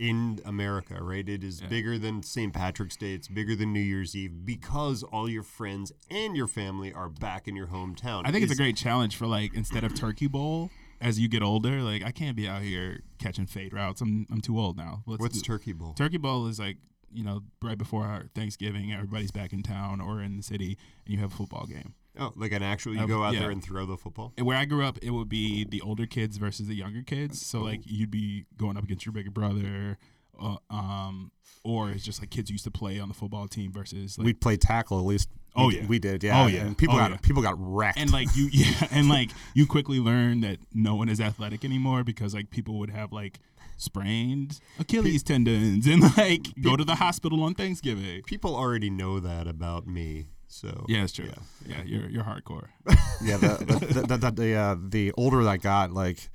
[0.01, 1.29] in America, right?
[1.29, 2.55] It is bigger than St.
[2.55, 3.13] Patrick's Day.
[3.13, 7.47] It's bigger than New Year's Eve because all your friends and your family are back
[7.47, 8.23] in your hometown.
[8.25, 10.71] I think it's a great challenge for like instead of turkey bowl
[11.03, 11.83] as you get older.
[11.83, 14.01] Like I can't be out here catching fade routes.
[14.01, 15.03] I'm I'm too old now.
[15.07, 15.93] Let's What's do- Turkey Bowl?
[15.93, 16.79] Turkey bowl is like
[17.13, 21.15] you know right before our Thanksgiving, everybody's back in town or in the city, and
[21.15, 21.93] you have a football game.
[22.19, 23.41] Oh, like an actual, you go out yeah.
[23.41, 24.33] there and throw the football?
[24.37, 27.45] And where I grew up, it would be the older kids versus the younger kids.
[27.45, 29.99] So like you'd be going up against your bigger brother,
[30.41, 31.31] uh, um,
[31.65, 34.33] or it's just like kids used to play on the football team versus like we
[34.33, 35.29] played tackle at least.
[35.57, 35.87] Oh, we, yeah.
[35.87, 36.23] we did.
[36.23, 36.43] Yeah.
[36.43, 36.61] Oh, yeah.
[36.61, 37.17] And people Oh, got yeah.
[37.23, 37.99] people got wrecked.
[37.99, 42.05] and like you yeah and like you quickly learn that no one is athletic anymore
[42.05, 43.41] because like people would have like
[43.77, 48.23] sprained Achilles tendons and like go to the hospital on Thanksgiving.
[48.23, 50.27] People already know that about me.
[50.53, 51.27] So Yeah, it's true.
[51.27, 52.67] Yeah, yeah you're you're hardcore.
[53.23, 56.29] Yeah, the the, the, the, the, uh, the older I got, like,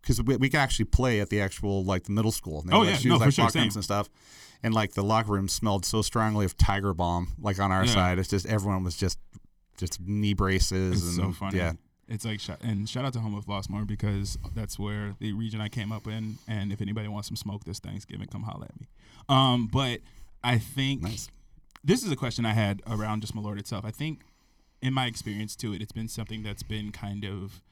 [0.00, 2.60] because we, we could actually play at the actual like the middle school.
[2.62, 2.92] And they Oh, yeah.
[2.92, 3.70] actually No, use, for like, sure, same.
[3.74, 4.08] and stuff.
[4.62, 7.28] And like the locker room smelled so strongly of Tiger Balm.
[7.38, 7.92] Like on our Yeah.
[7.92, 9.18] side, it's just everyone was just
[9.76, 11.58] just knee braces It's and so funny.
[11.58, 11.72] yeah.
[12.08, 16.06] It's like and shout out to Homewood-Flossmoor because that's where the region I came up
[16.08, 16.38] in.
[16.48, 18.88] And if anybody wants some smoke this Thanksgiving, come holla at me.
[19.28, 20.00] Um, but
[20.42, 21.28] I think Nice.
[21.88, 23.82] This is a question I had around just Malort itself.
[23.82, 24.20] I think
[24.82, 27.62] in my experience to it, it's been something that's been kind of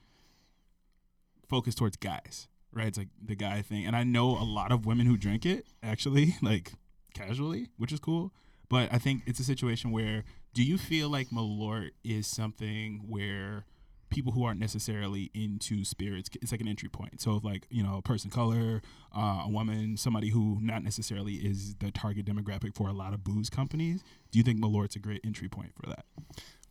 [1.47, 2.87] focused towards guys, right?
[2.87, 3.85] It's like the guy thing.
[3.85, 6.73] And I know a lot of women who drink it actually, like
[7.13, 8.33] casually, which is cool.
[8.69, 10.23] But I think it's a situation where
[10.55, 13.65] do you feel like Malort is something where
[14.09, 17.83] people who aren't necessarily into spirits it's like an entry point so if like you
[17.83, 18.81] know a person of color
[19.15, 23.23] uh, a woman somebody who not necessarily is the target demographic for a lot of
[23.23, 26.05] booze companies do you think malort's a great entry point for that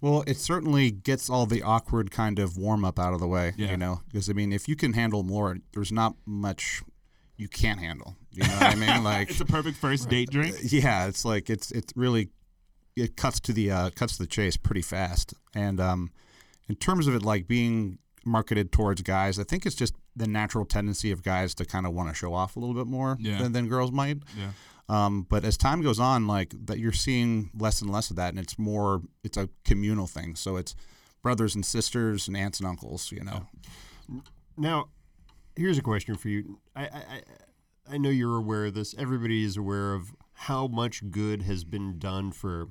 [0.01, 3.55] Well, it certainly gets all the awkward kind of warm up out of the way.
[3.57, 3.71] Yeah.
[3.71, 6.83] You know, because I mean, if you can handle more, there's not much
[7.39, 8.17] you can't handle.
[8.31, 9.03] You know what I mean?
[9.05, 12.29] Like, it's a perfect first date drink yeah, it's like it's it's really
[12.95, 15.35] it cuts to the uh, cuts to the chase pretty fast.
[15.55, 16.11] And um,
[16.69, 20.65] in terms of it like being marketed towards guys, I think it's just the natural
[20.65, 23.39] tendency of guys to kind of want to show off a little bit more Yeah.
[23.43, 24.19] than, than girls might.
[24.37, 24.51] yeah
[24.89, 28.31] Um, but as time goes on, like that, you're seeing less and less of that,
[28.31, 30.35] and it's more it's a communal thing.
[30.37, 30.75] So it's
[31.23, 33.11] brothers and sisters and aunts and uncles.
[33.13, 33.47] You know,
[34.57, 34.89] Now,
[35.57, 36.61] here's a question for you.
[36.75, 37.23] I, I, I-
[37.89, 38.97] I know you're aware of this.
[38.99, 42.71] Everybody is aware of how much good has been done for,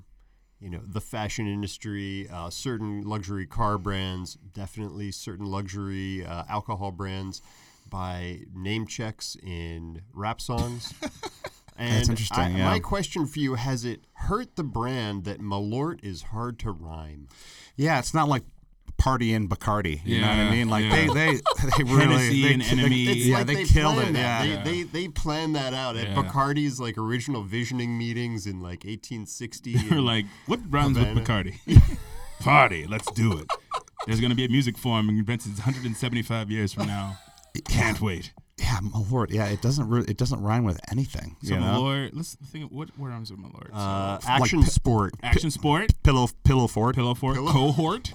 [0.65, 6.91] you know, the fashion industry, uh, certain luxury car brands, definitely certain luxury uh, alcohol
[6.91, 7.39] brands,
[7.87, 10.91] by name checks in rap songs.
[11.77, 12.65] And interesting, I- yeah.
[12.65, 17.27] My question for you: Has it hurt the brand that Malort is hard to rhyme?
[17.75, 18.43] yeah, it's not like
[19.05, 20.01] party in Bacardi.
[20.03, 20.67] You know what I mean?
[20.67, 20.95] Like yeah.
[20.95, 21.31] they they
[21.77, 24.13] they really they, they- yeah, like they, they, killed it.
[24.13, 24.47] that.
[24.47, 24.63] Yeah.
[24.63, 26.15] They, they they planned that out at Yeah.
[26.15, 29.77] Bacardi's like original visioning meetings in like 1860.
[29.77, 31.53] They're like what rhymes with bacardi
[32.39, 33.47] party let's do it
[34.05, 37.17] there's going to be a music form invented 175 years from now
[37.69, 39.31] can't wait yeah, my lord.
[39.31, 41.35] Yeah, it doesn't re- it doesn't rhyme with anything.
[41.43, 41.65] so you know?
[41.81, 43.69] malort let's think of what what rhymes with my lord?
[43.73, 45.13] uh, action sport.
[45.21, 46.95] action sport Pillow pillow fort.
[46.95, 48.13] pillow fort cohort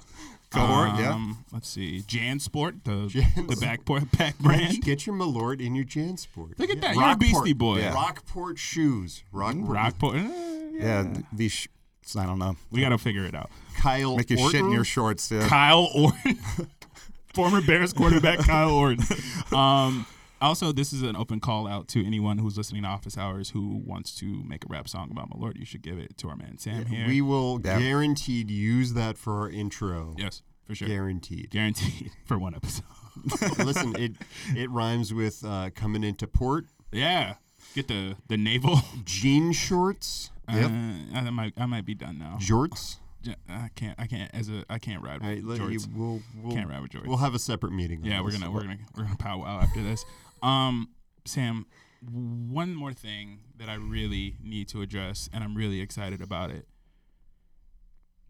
[0.51, 1.13] Cohort, yeah.
[1.15, 2.03] Um, Let's see.
[2.07, 3.85] Jansport, the Jan the back
[4.19, 4.83] back brand.
[4.83, 6.59] Get your Malort in your Jansport.
[6.59, 6.97] Look at that.
[6.97, 7.79] You're a Beastie Boy.
[7.79, 7.95] Yeah.
[7.95, 9.23] Rockport shoes.
[9.33, 9.69] Rockport.
[9.69, 10.17] Rockport.
[10.17, 10.31] eh,
[10.73, 11.53] Yeah, th- these.
[11.53, 11.69] Sh-
[12.17, 12.57] I don't know.
[12.73, 13.51] We got to figure it out.
[13.77, 14.73] Kyle Make you shit in Orton.
[14.73, 15.31] your shorts.
[15.31, 15.47] Yeah.
[15.47, 16.39] Kyle Orton,
[17.35, 19.05] former Bears quarterback Kyle Orton.
[19.57, 20.07] Um,
[20.41, 23.83] also, this is an open call out to anyone who's listening to Office Hours who
[23.85, 25.57] wants to make a rap song about Malort.
[25.59, 27.07] You should give it to our man Sam here.
[27.07, 27.79] We will Yeah.
[27.79, 30.15] guaranteed use that for our intro.
[30.19, 30.89] yes, for sure.
[30.89, 31.51] Guaranteed.
[31.51, 32.85] Guaranteed for one episode.
[33.59, 34.13] Listen, it
[34.57, 37.35] it rhymes with uh, coming into port, yeah.
[37.75, 38.81] Get the the naval.
[39.05, 40.71] jean shorts, Yep.
[40.71, 42.39] Uh, I might I might be done now.
[42.41, 42.97] jorts.
[43.23, 46.55] J- I can't I can't as a I can't ride with let you, we'll we'll,
[46.57, 47.07] Can't ride with jorts.
[47.07, 48.03] we'll have a separate meeting.
[48.03, 50.05] Yeah, we're gonna we're gonna we're gonna powwow after this.
[50.43, 50.91] Um,
[51.25, 51.67] Sam,
[52.03, 56.67] one more thing that I really need to address, and I'm really excited about it.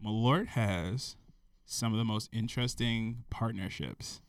[0.03, 1.15] Malort has
[1.65, 4.21] some of the most interesting partnerships.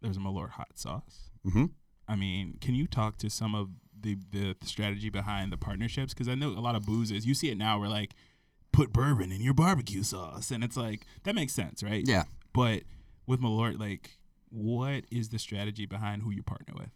[0.00, 1.30] There's a Malort hot sauce.
[1.44, 1.66] hmm
[2.08, 6.12] I mean, can you talk to some of the the strategy behind the partnerships?
[6.12, 7.24] Because I know a lot of boozes.
[7.26, 7.78] You see it now.
[7.78, 8.14] Where like
[8.72, 12.06] put bourbon in your barbecue sauce, and it's like that makes sense, right?
[12.06, 12.24] Yeah.
[12.52, 12.82] But
[13.26, 14.18] with Malort, like,
[14.50, 16.90] what is the strategy behind who you partner with?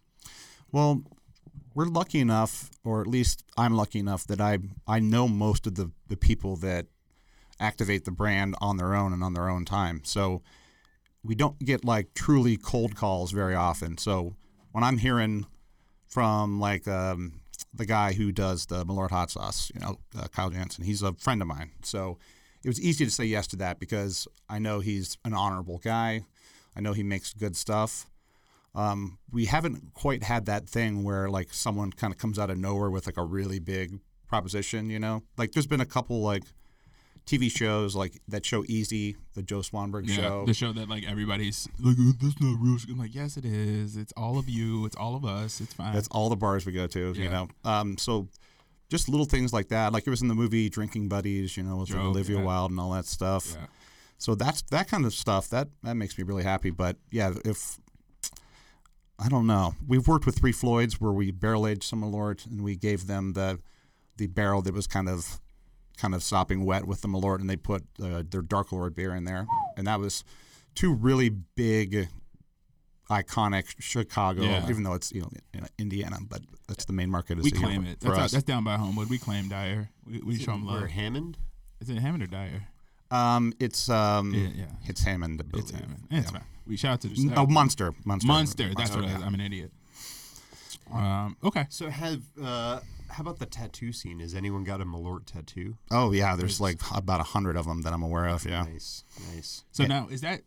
[0.71, 1.03] Well,
[1.73, 5.75] we're lucky enough, or at least I'm lucky enough that I I know most of
[5.75, 6.87] the the people that
[7.59, 10.01] activate the brand on their own and on their own time.
[10.03, 10.41] So
[11.23, 13.97] we don't get like truly cold calls very often.
[13.97, 14.35] So
[14.71, 15.45] when I'm hearing
[16.07, 17.41] from like um,
[17.73, 21.13] the guy who does the Malort hot sauce, you know, uh, Kyle Jansen, he's a
[21.13, 21.71] friend of mine.
[21.83, 22.17] So
[22.63, 26.25] it was easy to say yes to that because I know he's an honorable guy.
[26.75, 28.07] I know he makes good stuff.
[28.77, 32.57] Um, we haven't quite had that thing where like someone kind of comes out of
[32.57, 35.23] nowhere with like a really big proposition, you know?
[35.37, 36.43] Like there's been a couple like
[37.25, 40.45] TV shows like that show Easy, the Joe Swanberg show.
[40.45, 42.77] the show that like everybody's like, "Oh, that's not real.
[42.89, 43.97] I'm like, yes, it is.
[43.97, 44.85] It's all of you.
[44.85, 45.59] It's all of us.
[45.59, 45.93] It's fine.
[45.93, 47.23] That's all the bars we go to, Yeah.
[47.23, 47.47] you know.
[47.65, 48.27] Um, so
[48.89, 49.91] just little things like that.
[49.91, 52.43] Like it was in the movie Drinking Buddies, you know, with Olivia yeah.
[52.43, 53.55] Wilde and all that stuff.
[53.59, 53.65] yeah.
[54.19, 55.49] So that's that kind of stuff.
[55.49, 56.69] That that makes me really happy.
[56.69, 57.77] But yeah, if
[59.19, 59.75] I don't know.
[59.87, 63.33] We've worked with Three Floyds where we barrel aged some Malort and we gave them
[63.33, 63.59] the
[64.17, 65.39] the barrel that was kind of
[65.97, 69.15] kind of sopping wet with the Malort and they put uh, their Dark Lord beer
[69.15, 70.23] in there, and that was
[70.75, 72.07] two really big,
[73.09, 74.43] iconic Chicago.
[74.43, 74.69] Yeah.
[74.69, 77.39] Even though it's you know in Indiana, but that's the main market.
[77.39, 77.99] Is We here claim it.
[78.01, 78.31] for That's, us.
[78.33, 79.09] that's down by Homewood.
[79.09, 79.89] We claim Dyer.
[80.05, 80.89] We, we show them Or love.
[80.91, 81.37] Hammond?
[81.79, 82.67] Is it Hammond or Dyer?
[83.09, 84.65] Um, it's um, Yeah, yeah.
[84.85, 85.41] it's Hammond.
[85.41, 85.83] I It's believe.
[85.85, 86.07] Hammond.
[86.11, 86.39] It's Yeah.
[86.39, 86.47] fine.
[86.67, 87.93] We shout out to N- Oh, Munster.
[88.05, 88.27] Munster.
[88.27, 88.71] Munster.
[88.75, 89.19] That's what I, yeah.
[89.25, 89.71] I'm an idiot.
[90.93, 91.65] Um, okay.
[91.69, 94.19] So have uh, how about the tattoo scene?
[94.19, 95.77] Has anyone got a Malort tattoo?
[95.91, 98.45] Oh yeah, there's like about a hundred of them that I'm aware of.
[98.45, 98.63] Yeah.
[98.63, 99.03] Nice,
[99.33, 99.63] nice.
[99.71, 100.41] So now is that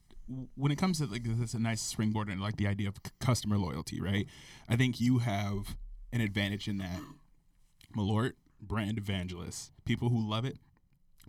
[0.56, 2.96] when it comes to like this is a nice springboard and like the idea of
[3.04, 4.26] c- customer loyalty, right?
[4.68, 5.76] I think you have
[6.12, 7.00] an advantage in that
[7.96, 10.59] Malort brand evangelists, people who love it,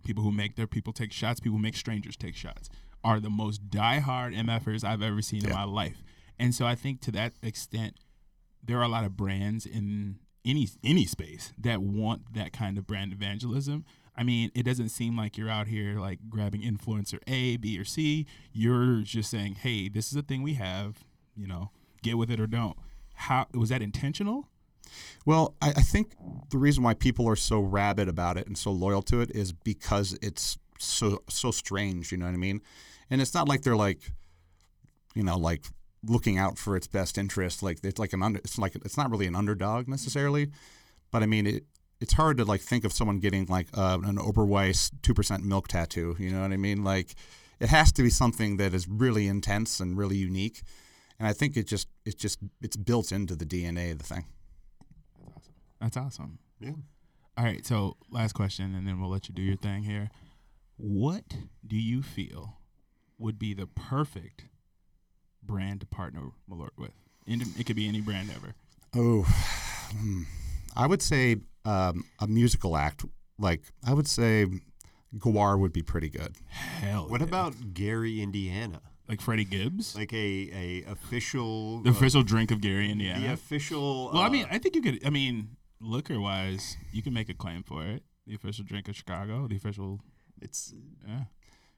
[0.04, 2.68] people who make their people take shots, people who make strangers take shots,
[3.04, 6.02] are the most diehard MFers I've ever seen in my life.
[6.38, 7.96] And so I think to that extent,
[8.62, 12.86] there are a lot of brands in any any space that want that kind of
[12.86, 13.84] brand evangelism.
[14.16, 17.84] I mean, it doesn't seem like you're out here like grabbing influencer A, B, or
[17.84, 18.26] C.
[18.52, 21.04] You're just saying, "Hey, this is a thing we have.
[21.34, 21.70] You know,
[22.02, 22.76] get with it or don't."
[23.14, 24.48] How was that intentional?
[25.24, 26.12] Well, I, I think
[26.50, 29.52] the reason why people are so rabid about it and so loyal to it is
[29.52, 32.12] because it's so so strange.
[32.12, 32.60] You know what I mean?
[33.12, 34.00] And it's not like they're like,
[35.14, 35.66] you know, like
[36.02, 37.62] looking out for its best interest.
[37.62, 38.38] Like it's like an under.
[38.38, 40.48] It's like it's not really an underdog necessarily,
[41.10, 41.64] but I mean it.
[42.00, 45.68] It's hard to like think of someone getting like uh, an Oberweis two percent milk
[45.68, 46.16] tattoo.
[46.18, 46.84] You know what I mean?
[46.84, 47.14] Like
[47.60, 50.62] it has to be something that is really intense and really unique.
[51.18, 54.24] And I think it just it's just it's built into the DNA of the thing.
[55.82, 56.38] That's awesome.
[56.58, 56.72] Yeah.
[57.36, 60.10] All right, so last question, and then we'll let you do your thing here.
[60.76, 61.24] What
[61.66, 62.56] do you feel
[63.22, 64.44] would be the perfect
[65.42, 66.92] brand to partner Malort with?
[67.26, 68.54] It could be any brand ever.
[68.94, 69.22] Oh,
[69.96, 70.22] hmm.
[70.76, 73.04] I would say um, a musical act.
[73.38, 74.46] Like I would say,
[75.16, 76.36] Gwar would be pretty good.
[76.48, 77.08] Hell.
[77.08, 77.28] What yeah.
[77.28, 78.80] about Gary, Indiana?
[79.08, 80.50] like Freddie Gibbs, Like a
[80.86, 83.20] a official the uh, official drink of Gary, Indiana?
[83.20, 84.10] the official.
[84.12, 85.06] well, I uh, mean, I think you could.
[85.06, 88.02] I mean, liquor wise, you can make a claim for it.
[88.26, 90.00] The official drink of Chicago, the official.
[90.40, 90.72] it's
[91.06, 91.24] Yeah.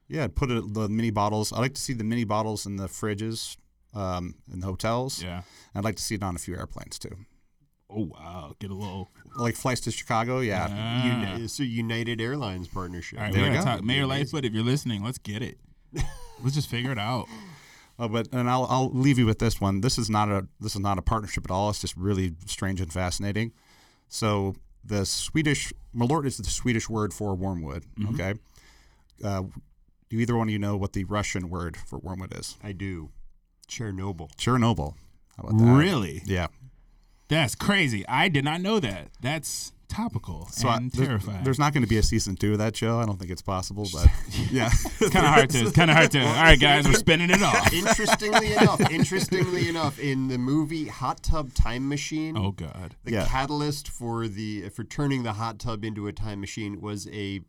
[0.07, 1.51] Yeah, put it the mini bottles.
[1.51, 3.57] I like to see the mini bottles in the fridges
[3.93, 5.23] um, in the hotels.
[5.23, 5.41] Yeah.
[5.73, 7.15] I'd like to see it on a few airplanes too.
[7.89, 9.09] Oh wow, get a little.
[9.35, 10.39] Like flights to Chicago.
[10.39, 10.67] Yeah.
[10.69, 11.31] Ah.
[11.35, 13.19] uni- it's a United Airlines partnership.
[13.19, 13.71] All right, There we you gotta go.
[13.77, 13.83] talk.
[13.83, 15.57] Mayor Lightfoot, if you're listening, let's get it.
[16.43, 17.27] let's just figure it out.
[17.97, 19.81] Uh, but and I'll I'll leave you with this one.
[19.81, 21.69] This is not a this is not a partnership at all.
[21.69, 23.53] It's just really strange and fascinating.
[24.09, 27.85] So the Swedish Malort is the Swedish word for wormwood.
[28.13, 28.33] Okay.
[29.23, 29.43] Uh,
[30.15, 32.57] do either one of you know what the Russian word for wormwood is?
[32.63, 33.09] I do.
[33.67, 34.29] Chernobyl.
[34.37, 34.93] Chernobyl.
[35.37, 35.73] How about that?
[35.77, 36.21] Really?
[36.25, 36.47] Yeah.
[37.27, 38.07] That's crazy.
[38.07, 39.09] I did not know that.
[39.21, 41.43] That's topical So and there- terrifying.
[41.43, 42.99] there's not going to be a season two of that show.
[42.99, 44.07] I don't think it's possible, but
[44.51, 44.69] yeah.
[44.99, 45.59] It's kind of hard to.
[45.61, 46.19] It's Kind of hard to.
[46.21, 47.71] All right, guys, we're spinning it off.
[47.73, 52.95] interestingly enough, interestingly enough, in the movie Hot Tub Time Machine, Oh God.
[53.03, 53.25] the Yeah.
[53.25, 57.41] catalyst for the for turning the hot tub into a time machine was a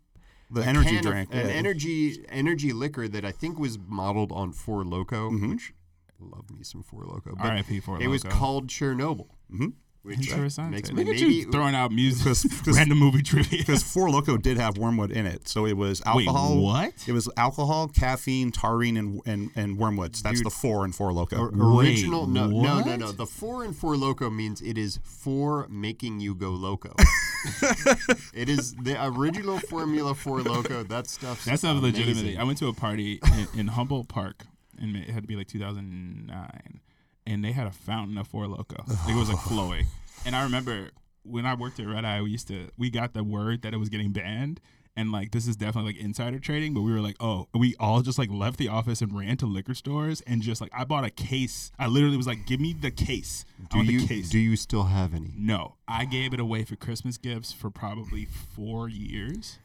[0.50, 1.28] the energy can of- drink.
[1.32, 5.50] an energy energy liquor that I think was modeled on Four Loko, Mm-hmm.
[5.52, 5.72] which
[6.20, 7.36] love me some Four Loko.
[7.36, 7.80] But R.I.P.
[7.80, 9.68] Four It was called Chernobyl, mm-hmm.
[10.06, 10.70] Which Interesting.
[10.70, 13.58] makes Look me at maybe you throwing out music 'Cause- 'cause- random movie trivia.
[13.58, 16.58] Because Four Loko did have wormwood in it, so it was Wait, alcohol.
[16.60, 16.92] what?
[17.08, 20.22] It was alcohol, caffeine, taurine, and and, and wormwoods.
[20.22, 20.46] That's Dude.
[20.46, 21.38] the four in Four Loko.
[21.52, 22.26] or- Wait, original.
[22.28, 23.10] no, no, no, no.
[23.12, 26.94] The four and four loco means it is for making you go loco.
[28.32, 30.82] it is the original formula for loco.
[30.84, 31.44] That stuff.
[31.44, 32.36] That's not legitimately.
[32.38, 33.18] I went to a party
[33.54, 34.44] in, in Humboldt Park,
[34.78, 36.80] and it had to be like 2009,
[37.26, 38.80] and they had a fountain of Four Loko.
[39.08, 39.86] It was like flowing,
[40.24, 40.90] and I remember
[41.24, 43.78] when I worked at Red Eye, we used to we got the word that it
[43.78, 44.60] was getting banned.
[44.98, 48.00] And like this is definitely like insider trading, but we were like, oh, we all
[48.00, 51.04] just like left the office and ran to liquor stores and just like I bought
[51.04, 51.70] a case.
[51.78, 53.44] I literally was like, give me the case.
[53.70, 54.30] Do you the case.
[54.30, 55.34] do you still have any?
[55.36, 59.58] No, I gave it away for Christmas gifts for probably four years,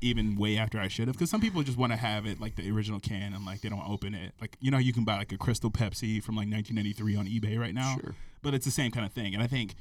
[0.00, 1.16] even way after I should have.
[1.16, 3.68] Because some people just want to have it like the original can and like they
[3.68, 4.32] don't open it.
[4.40, 7.58] Like you know, you can buy like a Crystal Pepsi from like 1993 on eBay
[7.58, 7.96] right now.
[8.00, 8.14] Sure.
[8.42, 9.74] But it's the same kind of thing, and I think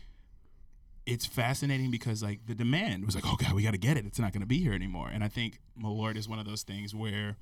[1.05, 4.05] it's fascinating because like the demand was like, oh god, we got to get it.
[4.05, 5.09] It's not going to be here anymore.
[5.13, 7.38] And I think Malort is one of those things where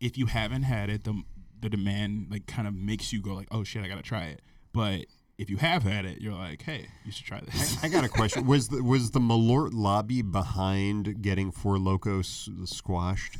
[0.00, 1.22] if you haven't had it, the
[1.60, 4.24] the demand like kind of makes you go like, oh shit, I got to try
[4.24, 4.42] it.
[4.72, 5.06] But
[5.42, 7.82] if you have had it, you're like, hey, you should try this.
[7.84, 8.46] I got a question.
[8.46, 13.36] Was the, was the Malort lobby behind getting Four Lokos squashed?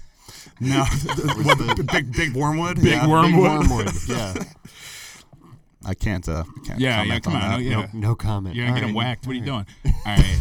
[0.60, 2.76] no, what, the big big wormwood.
[2.76, 3.06] Big yeah.
[3.06, 3.86] worm- Big Wormwood.
[3.86, 3.92] wormwood.
[4.08, 4.34] Yeah.
[5.84, 6.28] I can't.
[6.28, 7.50] Uh, I can't Yeah, yeah, comment come on on.
[7.50, 7.56] that.
[7.56, 7.88] Oh, yeah.
[7.92, 8.54] No, no comment.
[8.54, 9.04] You're gonna All get him right.
[9.04, 9.26] whacked.
[9.26, 9.94] What are you All doing?
[10.06, 10.40] All right,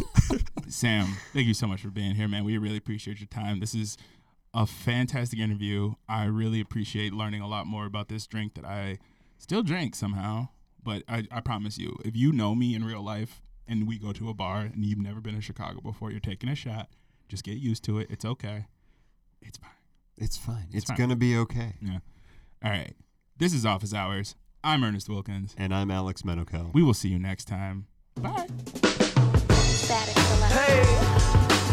[0.68, 1.06] Sam.
[1.32, 2.44] Thank you so much for being here, man.
[2.44, 3.58] We really appreciate your time.
[3.58, 3.96] This is
[4.54, 5.94] a fantastic interview.
[6.08, 8.98] I really appreciate learning a lot more about this drink that I
[9.38, 10.48] still drink somehow.
[10.82, 14.12] But I, I promise you, if you know me in real life and we go
[14.12, 16.88] to a bar and you've never been in Chicago before, you're taking a shot.
[17.28, 18.08] Just get used to it.
[18.10, 18.66] It's okay.
[19.40, 19.70] It's fine.
[20.16, 20.68] It's fine.
[20.72, 20.96] It's fine.
[20.96, 21.74] gonna be okay.
[21.80, 21.98] Yeah.
[22.64, 22.94] All right.
[23.38, 24.34] This is Office Hours.
[24.64, 25.54] I'm Ernest Wilkins.
[25.58, 26.72] And I'm Alex Menokel.
[26.72, 27.86] We will see you next time.
[28.20, 28.46] Bye.
[30.48, 30.84] Hey,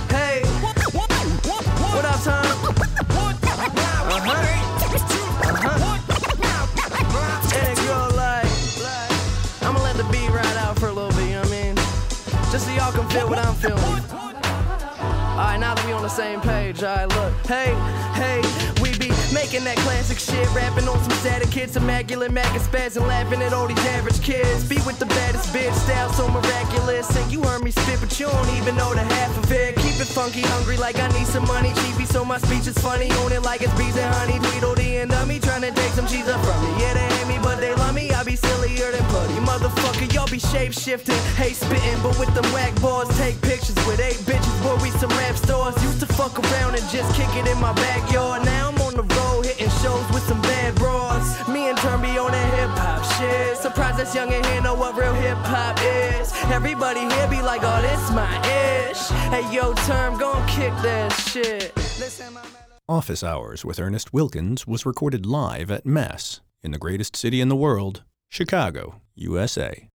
[0.10, 0.42] hey,
[0.92, 2.49] what up, Tom?
[13.02, 13.80] Can feel what I'm feeling.
[13.80, 17.34] Alright, now that we on the same page, alright, look.
[17.46, 17.74] Hey,
[18.14, 18.42] hey,
[19.34, 23.54] making that classic shit, rapping on some static kids, immaculate maggot spaz, and laughing at
[23.54, 24.64] all these average kids.
[24.64, 27.10] Be with the baddest bitch, style so miraculous.
[27.16, 29.76] And you heard me spit, but you don't even know the half of it.
[29.78, 31.74] Keep it funky, hungry, like I need some money.
[31.82, 33.12] Cheapy, so my speech is funny.
[33.24, 34.40] Own it like it's bees and honey.
[34.40, 36.82] Tweedledee and dummy, trying to take some cheese up from me.
[36.82, 38.12] Yeah, they hate me, but they love me.
[38.12, 39.36] I be sillier than putty.
[39.46, 44.00] Motherfucker, y'all be shape shifting, hate spitting, but with them whack balls, take pictures with
[44.00, 44.58] eight bitches.
[44.64, 45.76] Boy, we some rap stars.
[45.84, 48.46] Used to fuck around and just kick it in my backyard.
[48.46, 51.48] Now I'm the road hitting shows with some bad bras.
[51.48, 53.58] Me and Term on that hip hop shit.
[53.58, 56.34] Surprised this here know what real hip hop is.
[56.52, 58.30] Everybody here be like, oh, this my
[58.90, 59.08] ish.
[59.32, 61.74] Hey, yo, Term, gon' kick that shit.
[62.88, 67.50] Office Hours with Ernest Wilkins was recorded live at Mess in the greatest city in
[67.50, 69.89] the world, Chicago, USA.